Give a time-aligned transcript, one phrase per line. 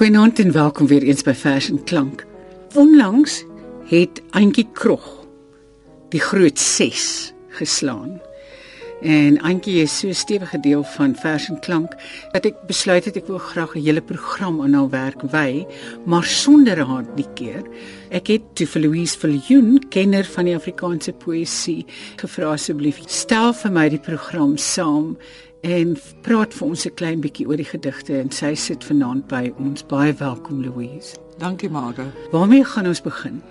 [0.00, 2.22] Goeienaand en welkom weer eens by Fashion Klank.
[2.74, 3.44] Onlangs
[3.84, 5.26] het Antjie Krog
[6.08, 8.14] die groot 6 geslaan.
[9.00, 11.92] En Antjie is so 'n stewige deel van Fashion Klank
[12.32, 15.66] dat ek besluit het ek wil graag 'n hele program aan haar werk wy,
[16.04, 17.62] maar sonder haar die keer.
[18.08, 21.86] Ek het toe vir Louise Viljoen, kenner van die Afrikaanse poësie,
[22.16, 25.16] gevra asseblief stel vir my die program saam
[25.60, 29.52] en praat vir ons 'n klein bietjie oor die gedigte en sy sit vanaand by
[29.58, 29.86] ons.
[29.86, 31.16] Baie welkom Louise.
[31.38, 32.06] Dankie Marga.
[32.30, 33.42] Waarmee gaan ons begin?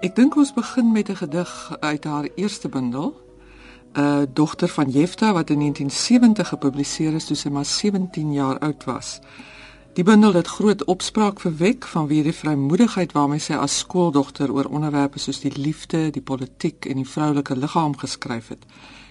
[0.00, 3.14] Ek dink ons begin met 'n gedig uit haar eerste bundel.
[3.94, 8.58] 'n uh, Dogter van Jefta wat in 1970 gepubliseer is toe sy maar 17 jaar
[8.58, 9.20] oud was.
[9.92, 15.18] Die bundel het groot opspraak verwek vanweë die vrymoedigheid waarmee sy as skooldogter oor onderwerpe
[15.18, 18.66] soos die liefde, die politiek en die vroulike liggaam geskryf het.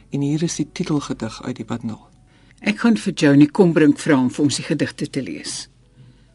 [0.10, 2.17] En hier is die titelgedig uit die bundel.
[2.66, 5.68] Ek gaan vir Johnny kom bring vra om vir ons die gedigte te lees.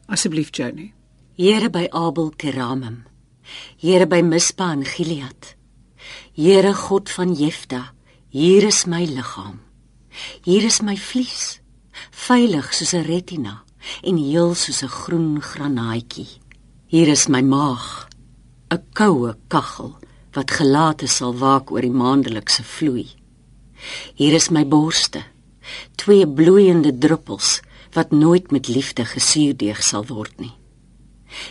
[0.07, 0.93] Asseblief Johnny.
[1.35, 3.03] Here by Abel Keramim.
[3.77, 5.57] Here by Mispa en Gilead.
[6.33, 7.93] Here God van Jefta,
[8.31, 9.59] hier is my liggaam.
[10.45, 11.61] Hier is my vlies,
[12.11, 13.65] veilig soos 'n retina
[14.03, 16.39] en heel soos 'n groen granaatjie.
[16.87, 18.09] Hier is my maag,
[18.71, 19.99] 'n koue kaggel
[20.33, 23.09] wat gelate sal waak oor die maandelikse vloei.
[24.15, 25.25] Hier is my borste,
[25.95, 27.61] twee bloeiende druppels
[27.93, 30.55] wat nooit met liefde gesuurdeeg sal word nie.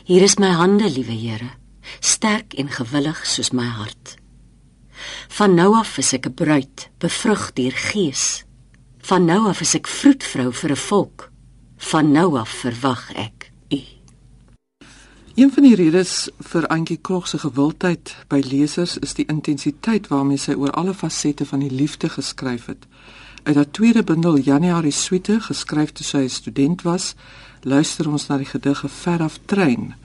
[0.06, 1.50] Hier is my hande, liewe Here,
[2.00, 4.18] sterk en gewillig soos my hart.
[5.28, 8.46] Van nou af is ek 'n bruid, bevrug deur Gees.
[9.02, 11.32] Van nou af is ek vroedvrou vir 'n volk.
[11.78, 13.82] Van nou af verwag ek U.
[15.36, 20.38] Een van die redes vir Antjie Krog se gewildheid by lesers is die intensiteit waarmee
[20.38, 22.86] sy oor alle fasette van die liefde geskryf het.
[23.44, 27.16] Uit haar tweede bundel Januarie Suite, geskryf toe sy 'n student was,
[27.62, 29.96] luister ons na die gedig Ver af trein.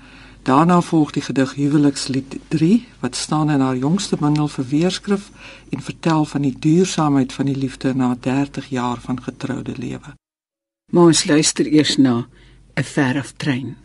[0.43, 5.31] Daarna volg die gedig Huwelikslied 3 wat staan in haar jongste bundel vir weerskrif
[5.69, 10.15] en vertel van die duursaamheid van die liefde na 30 jaar van getroude lewe.
[10.93, 12.29] Maar ons luister eers na
[12.77, 13.77] 'n Ver af trein.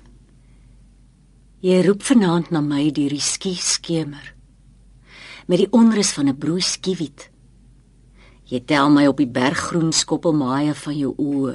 [1.59, 4.33] Jy roep vanaand na my deur die skie skemer
[5.47, 7.31] met die onrus van 'n broei skiewiet
[8.51, 11.53] Jy tel my op die berggroen skoppelmaaie van jou oë,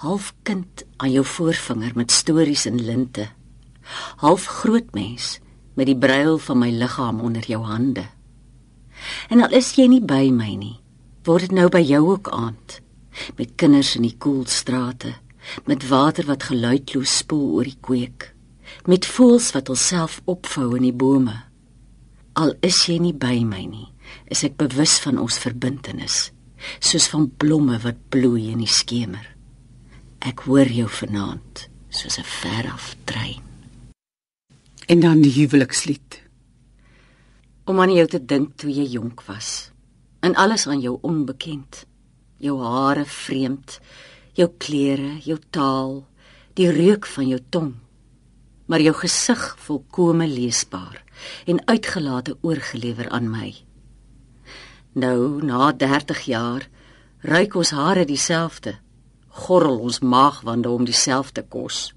[0.00, 3.26] half kind aan jou voorvinger met stories in linte.
[4.24, 5.42] Half groot mens
[5.76, 8.06] met die bruil van my liggaam onder jou hande.
[9.28, 10.78] En al is jy nie by my nie,
[11.28, 12.80] word dit nou by jou ook aand,
[13.36, 15.12] met kinders in die koel strate,
[15.68, 18.30] met water wat geluidloos spoel oor die kweek,
[18.88, 21.36] met voëls wat hulself opvou in die bome.
[22.40, 23.91] Al is jy nie by my nie,
[24.26, 26.32] is ek bewus van ons verbintenis,
[26.80, 29.26] soos van blomme wat bloei in die skemer.
[30.22, 33.42] Ek hoor jou vanaand soos 'n veraf trein.
[34.86, 36.22] En dan die huwelikslied.
[37.64, 39.72] Om aan jou te dink toe jy jonk was,
[40.20, 41.86] en alles aan jou onbekend.
[42.38, 43.80] Jou hare vreemd,
[44.32, 46.06] jou klere, jou taal,
[46.54, 47.74] die reuk van jou tong,
[48.66, 51.02] maar jou gesig volkome leesbaar
[51.46, 53.54] en uitgelate oorgelewer aan my.
[54.94, 56.68] Nou, na 30 jaar,
[57.20, 58.74] ruik ons hare dieselfde.
[59.28, 61.94] Gorrel ons maagwande om dieselfde kos.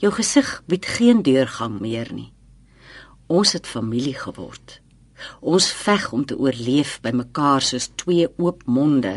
[0.00, 2.32] Jou gesig bied geen deurgang meer nie.
[3.26, 4.80] Ons het familie geword.
[5.40, 9.12] Ons veg om te oorleef by mekaar soos twee oop monde,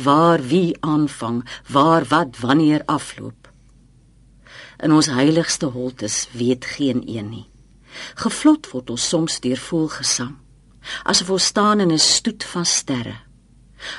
[0.00, 3.52] waar wie aanvang, waar wat wanneer afloop.
[4.80, 7.46] In ons heiligste holtes weet geen een nie.
[8.16, 10.36] Gevlot word ons soms deur voelgesang
[11.04, 13.16] asof ons staan in 'n stoet van sterre.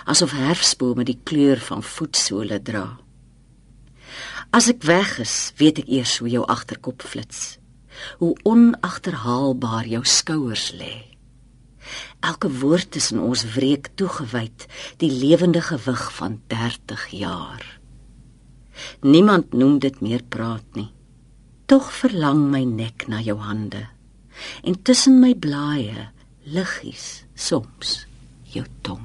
[0.05, 2.97] Asof herfsbome die kleur van voetsole dra.
[4.49, 7.57] As ek weg is weet ek eers hoe jou agterkop flits.
[8.17, 11.03] Hoe onagterhaalbaar jou skouers lê.
[12.19, 14.67] Elke woord in ons wreek toegewyd
[14.97, 17.79] die lewende gewig van 30 jaar.
[19.01, 20.89] Niemand noem dit meer praat nie.
[21.65, 23.87] Tog verlang my nek na jou hande.
[24.63, 26.11] En tussen my blaaie
[26.47, 28.07] liggies soms
[28.47, 29.03] jou tong.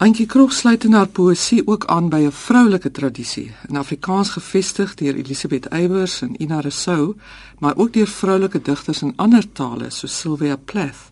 [0.00, 4.94] Antjie Krog sluit in haar poësie ook aan by 'n vroulike tradisie, in Afrikaans gevestig
[4.94, 7.16] deur Elisabeth Eybers en Ina Rousseau,
[7.58, 11.08] maar ook deur vroulike digters in ander tale soos Sylvia Plath.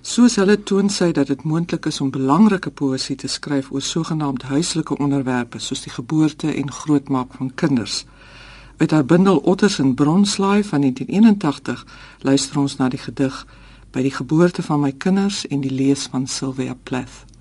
[0.00, 4.42] Soos hulle toon sy dat dit moontlik is om belangrike poësie te skryf oor sogenaamd
[4.42, 8.04] huislike onderwerpe soos die geboorte en grootmaak van kinders.
[8.76, 11.86] Uit haar bundel Otters in Bronslaai van 1981
[12.20, 13.46] luister ons na die gedig
[13.90, 17.33] By die geboorte van my kinders en die lees van Sylvia Plath.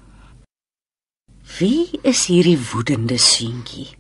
[1.54, 3.92] Wie is hierdie woedende seentjie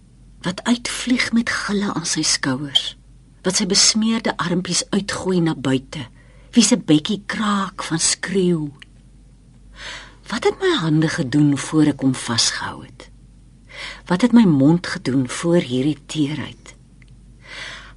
[0.42, 2.96] wat uitvlieg met gille aan sy skouers?
[3.46, 6.08] Wat sy besmeerde armpies uitgooi na buite?
[6.56, 8.72] Wie se bekkie kraak van skreeu?
[10.34, 13.10] Wat het my hande gedoen voor ek hom vasgehou het?
[14.10, 16.74] Wat het my mond gedoen voor hierdie teerheid?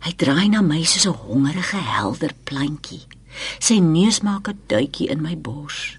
[0.04, 3.06] Hy draai na my soos 'n hongerige helder plantjie.
[3.58, 5.96] Sy neus maak 'n duitjie in my bors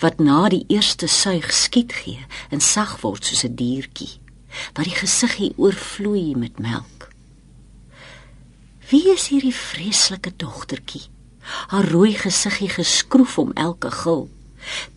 [0.00, 4.18] wat na die eerste suig skiet gee en sag word soos 'n diertjie
[4.74, 7.08] wat die gesiggie oorvloei met melk.
[8.90, 11.06] Wie is hierdie vreeslike dogtertjie?
[11.70, 14.28] Haar rooi gesiggie geskroef om elke gil.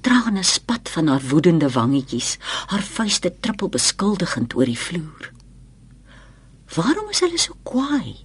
[0.02, 2.38] Trane spat van haar woedende wangetjies,
[2.68, 5.32] haar vuiste trippel beskuldigend oor die vloer.
[6.76, 8.16] Waarom is hulle so kwaai?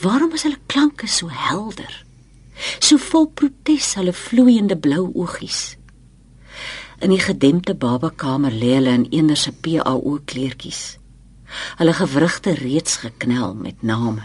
[0.00, 2.04] Waarom is hulle klanke so helder?
[2.78, 5.76] So vol protes hulle vloeiende blou oogies.
[7.02, 10.98] In die gedempte babakamer lê hulle in een se PAO kleertjies.
[11.78, 14.22] Hulle gewrigte reeds geknel met name.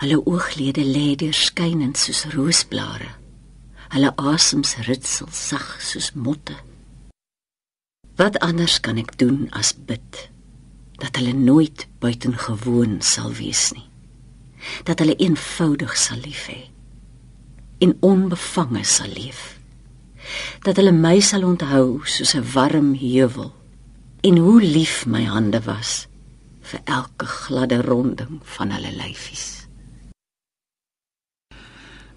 [0.00, 3.10] Hulle ooglede lê deurskynend soos roosblare.
[3.92, 6.56] Hulle asems ritsel sag soos motte.
[8.16, 10.30] Wat anders kan ek doen as bid
[11.02, 13.88] dat hulle nooit buitengewoon sal wees nie.
[14.86, 16.73] Dat hulle eenvoudig sal lief hê
[17.78, 19.58] en onbevange sal leef.
[20.62, 23.52] Dat hulle my sal onthou soos 'n warm heuwel
[24.20, 26.06] en hoe lief my hande was
[26.60, 29.66] vir elke gladde ronding van hulle lyfies.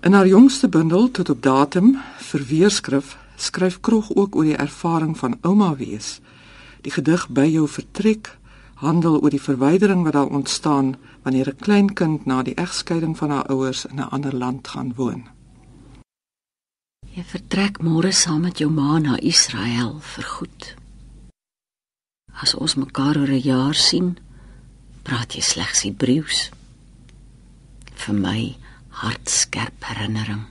[0.02, 5.18] In haar jongste bundel tot op datum vir weerskrif skryf Krog ook oor die ervaring
[5.18, 6.20] van ouma wees.
[6.82, 8.38] Die gedig by jou vertrek
[8.78, 13.30] handel oor die verwydering wat daar ontstaan wanneer 'n klein kind na die egskeiding van
[13.30, 15.37] haar ouers in 'n ander land gaan woon.
[17.18, 20.66] Jy vertrek môre saam met jou ma na Israel vir goed.
[22.38, 24.20] As ons mekaar oor 'n jaar sien,
[25.02, 26.52] praat jy slegs Hebreëus.
[27.96, 28.42] Vir my
[29.02, 30.46] hartskerp herinnering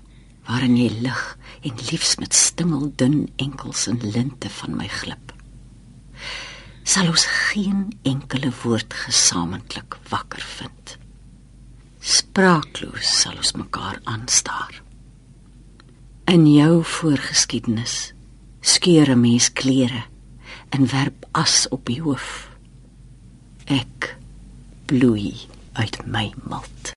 [0.48, 5.32] waarin jy lig en liefs met stingeldun enkels en linte van my glip.
[6.82, 10.98] Sal ons geen enkele woord gesamentlik wakker vind.
[12.00, 14.85] Spraakloos sal ons mekaar aanstaar.
[16.26, 18.14] In jou voorgeskiedenis
[18.60, 20.02] skeur 'n mens klere
[20.68, 22.50] en werp as op die hoof.
[23.64, 24.16] Ek
[24.84, 25.34] bloei
[25.72, 26.90] uit my malt.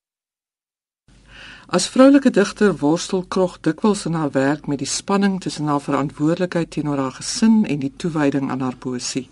[1.66, 6.70] As vroulike digter worstel Krog dikwels in haar werk met die spanning tussen haar verantwoordelikheid
[6.70, 9.28] teenoor haar gesin en die toewyding aan haar poësie.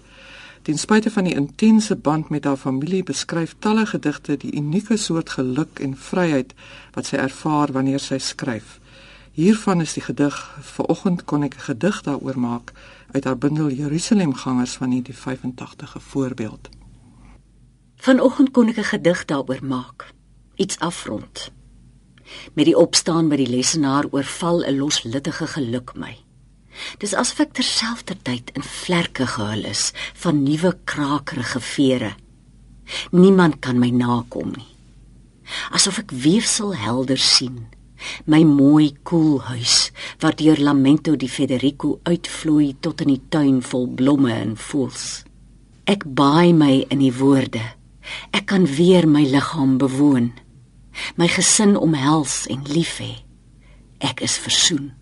[0.63, 5.31] Ten spyte van die intense band met haar familie, beskryf talle gedigte die unieke soort
[5.31, 6.55] geluk en vryheid
[6.93, 8.81] wat sy ervaar wanneer sy skryf.
[9.39, 12.73] Hiervan is die gedig Vanoggend kon ek 'n gedig daaroor maak
[13.15, 16.69] uit haar bundel Jerusalemgangers van 1985 voorbeeld.
[17.97, 20.11] Vanoggend kon ek 'n gedig daaroor maak,
[20.55, 21.53] iets afrond.
[22.55, 26.19] Met die opstaan by die lesenaar oorval 'n loslittige geluk my.
[26.99, 32.15] Dis asof ek terselfdertyd in vlerke gehul is van nuwe krakerige vere.
[33.11, 34.75] Niemand kan my nakom nie.
[35.71, 37.78] Asof ek weefsel helder sien
[38.27, 39.91] my mooi koel huis
[40.23, 45.25] waar deur Lamento di Federico uitvloei tot in die tuin vol blomme en voels.
[45.89, 47.63] Ek baai my in die woorde.
[48.31, 50.33] Ek kan weer my liggaam bewoon.
[51.17, 53.15] My gesin omhels en lief hê.
[54.05, 54.93] Ek is versoen.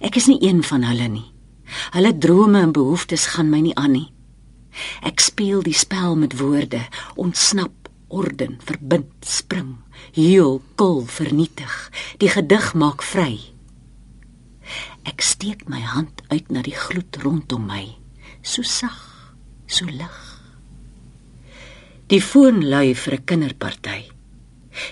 [0.00, 1.26] Ek is nie een van hulle nie.
[1.92, 4.08] Hulle drome en behoeftes gaan my nie aan nie.
[5.02, 6.80] Ek speel die spel met woorde,
[7.16, 9.76] ontsnap orden verbind spring
[10.12, 11.90] heel kol vernietig.
[12.18, 13.38] Die gedig maak vry.
[15.08, 17.84] Ek steek my hand uit na die gloed rondom my.
[18.42, 18.98] So sag
[19.66, 20.18] so lig.
[22.08, 24.00] Die foon lui vir 'n kinderparty.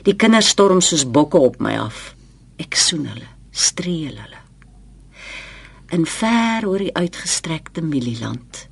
[0.04, 2.14] Die kinders storm soos bokke op my af.
[2.58, 4.42] Ek soen hulle streel hulle.
[5.90, 8.68] In ver oor die uitgestrekte mielieland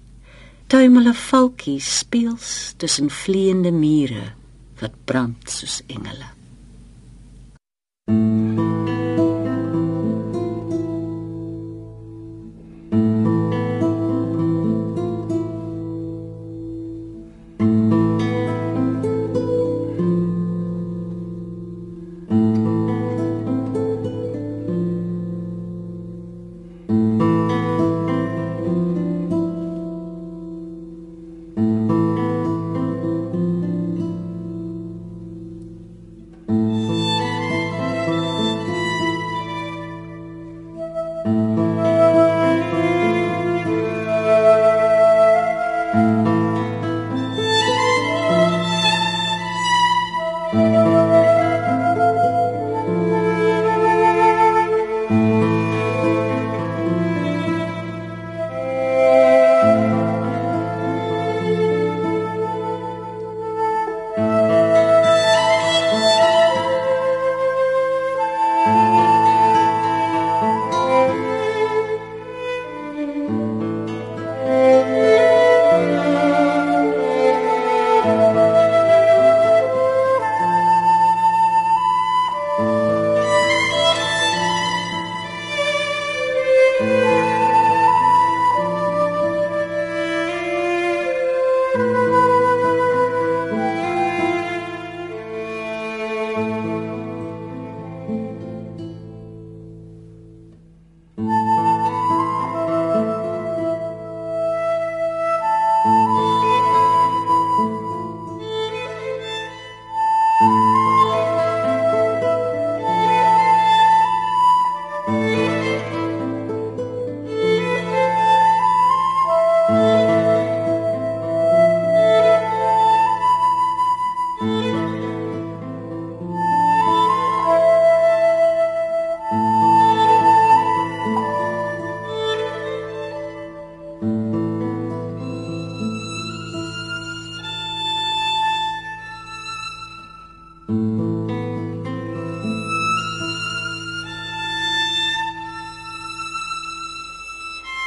[0.67, 4.33] tuimel 'n valkie speels tussen vleiende mure
[4.85, 6.29] wat brand soos engele.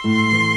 [0.08, 0.57] Música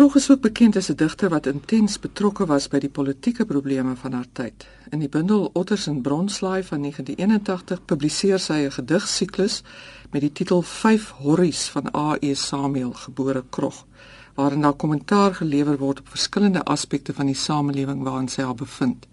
[0.00, 3.96] Krog is ook bekend as 'n digter wat intens betrokke was by die politieke probleme
[3.96, 4.66] van haar tyd.
[4.90, 9.62] In die bundel Otters en Bronslaai van 1981 publiseer sy 'n gedigsiklus
[10.10, 12.34] met die titel 5 Horries van A.E.
[12.34, 13.86] Samuel gebore Krog,
[14.34, 19.06] waarin daar kommentaar gelewer word op verskillende aspekte van die samelewing waarin sy haar bevind.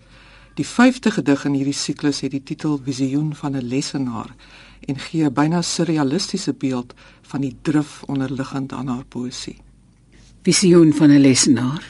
[0.53, 4.35] Die 5de gedig in hierdie siklus het die titel Visioen van 'n lesenaar
[4.85, 9.65] en gee 'n byna surrealistiese beeld van die drif onderliggend aan haar poësie
[10.47, 11.83] visioen van 'n lesenaar.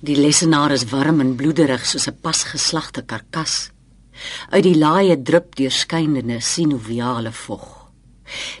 [0.00, 3.70] Die lesenaar is warm en bloederig soos 'n pasgeslagte karkas.
[4.50, 7.90] Uit die laaie drup deurskynende sinoviale vog.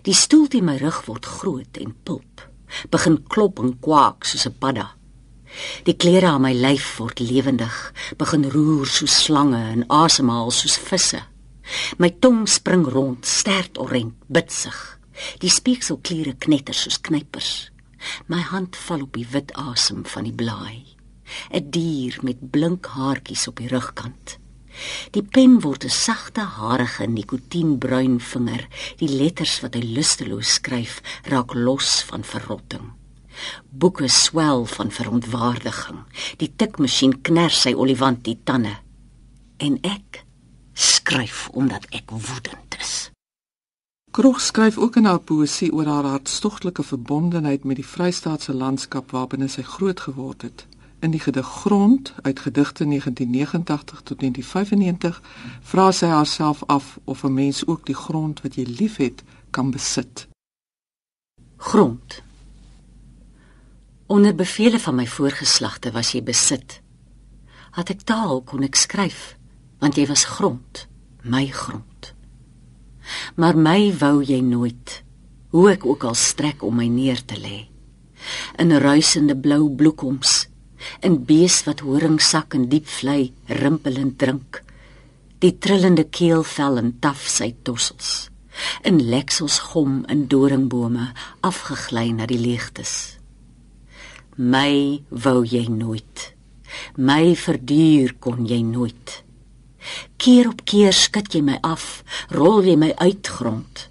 [0.02, 2.48] Die stoel teen my rug word groot en pulp,
[2.90, 4.90] begin klop en kwak soos 'n padda.
[5.82, 11.22] Die klere aan my lyf word lewendig, begin roer soos slange en asemhaal soos visse.
[11.98, 14.98] My tong spring rond, stert orent, bitsig.
[15.38, 17.70] Die speekselkliere knetter soos knypers.
[18.26, 20.96] My hand val op die wit asem van die blaai.
[21.50, 24.38] 'n Dier met blink haartjies op die rugkant.
[25.14, 28.68] Die pen word 'n sagte, harige, nikotienbruin vinger.
[28.96, 32.92] Die letters wat hy lusteloos skryf, raak los van verrotting.
[33.70, 36.00] Boeke swel van verontwaardiging.
[36.36, 38.76] Die tikmasjien kners sy olifantie tande.
[39.56, 40.24] En ek
[40.74, 43.09] skryf omdat ek woedend is.
[44.10, 49.46] Krog skryf ook in haar poësie oor haar hartstogtelike verbondenheid met die Vrystaatse landskap waarbinne
[49.48, 50.66] sy groot geword het.
[50.98, 55.22] In die gedig Grond uit gedigte 1989 tot 1995
[55.62, 60.26] vra sy haarself af of 'n mens ook die grond wat jy liefhet kan besit.
[61.56, 62.22] Grond.
[64.06, 66.80] Onder bevele van my voorgeslagte was jy besit.
[67.70, 69.36] Had ek taal kon ek skryf,
[69.78, 70.88] want jy was grond,
[71.22, 72.18] my grond
[73.36, 75.02] maar my wou jy nooit
[75.54, 77.58] hoe ek ook al strek om my neer te lê
[78.62, 80.48] in ruisende blou bloekoms
[81.06, 84.62] in bees wat horingsak en diep vlei rimpelend drink
[85.40, 88.30] die trillende keelvel en taf sy tossels
[88.84, 91.10] in leksels gom in doringbome
[91.46, 93.16] afgegly na die leegtes.
[94.36, 96.30] My wou jy nooit
[96.96, 99.16] my verduur kon jy nooit
[100.16, 102.02] Keer op keer skud jy my af,
[102.34, 103.86] rol jy my uit grond.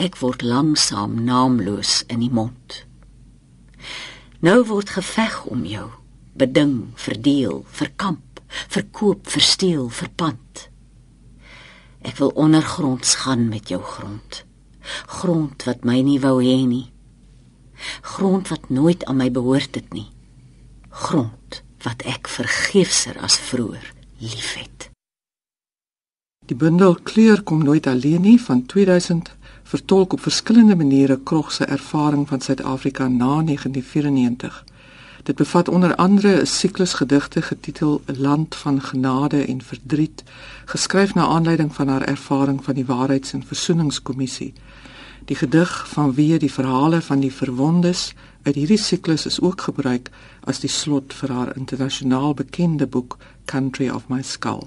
[0.00, 2.82] Ek word langsam naamloos in die mond.
[4.44, 5.88] Nou word geveg om jou,
[6.38, 10.68] beding, verdeel, verkamp, verkoop, versteel, verpand.
[12.06, 14.44] Ek wil ondergronds gaan met jou grond.
[15.18, 16.86] Grond wat my nie wou hê nie.
[18.14, 20.08] Grond wat nooit aan my behoort het nie.
[20.88, 24.90] Grond wat ek vergeefser as vroeër liefhet.
[26.46, 31.64] Die bundel Kleur kom nooit alleen nie van 2000 vertolk op verskillende maniere Krog se
[31.64, 34.64] ervaring van Suid-Afrika na 1994.
[35.22, 40.22] Dit bevat onder andere 'n siklus gedigte getitel Land van Genade en Verdriet,
[40.64, 44.52] geskryf na aanleiding van haar ervaring van die Waarheids- en Versoeningskommissie.
[45.24, 50.10] Die gedig van wie die verhale van die verwondes uit hierdie siklus is ook gebruik
[50.44, 54.66] as die slot vir haar internasionaal bekende boek Country of My Skull.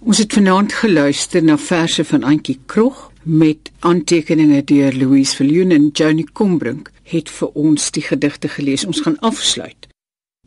[0.00, 5.88] Ons het vanaand geluister na verse van Antjie Krog met aantekeninge deur Louise Viljoen en
[5.88, 8.84] Johnny Combrink het vir ons die gedigte gelees.
[8.86, 9.88] Ons gaan afsluit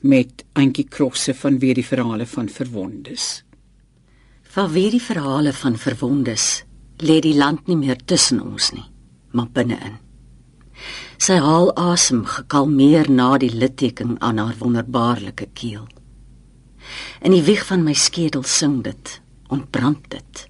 [0.02, 3.44] met Antjie Krog se van weer die verhale van verwondes.
[4.44, 6.64] Van weer die verhale van verwondes
[7.04, 8.86] lê die land nie meer tussen ons nie,
[9.32, 10.00] maar binne-in.
[11.20, 15.88] Sy haal asem gekalmeer na die litteken aan haar wonderbaarlike keel.
[17.22, 20.46] In die wieg van my skedel sing dit ontbrand dit.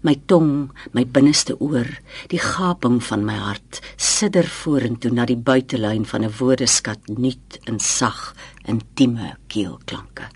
[0.00, 1.88] My tong, my binneste oor,
[2.32, 7.78] die gaping van my hart sidder vorentoe na die buitelyn van 'n woordeskat nuut en
[7.78, 10.28] sag intieme keelklanke.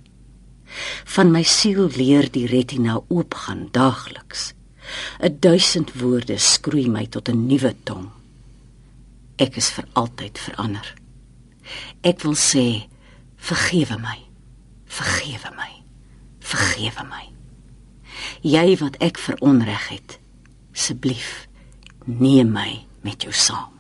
[1.04, 4.54] Van my siel leer die retina oopgaan daagliks.
[5.20, 8.10] 'n Duisend woorde skroei my tot 'n nuwe tong.
[9.36, 10.94] Ek is vir altyd verander.
[12.02, 12.88] Ek wil sê,
[13.36, 14.29] vergewe my.
[14.90, 15.72] Vergewe my.
[16.40, 17.30] Vergewe my
[18.40, 20.18] jy wat ek veronreg het
[20.72, 21.48] Asseblief
[22.06, 23.79] neem my met jou saam.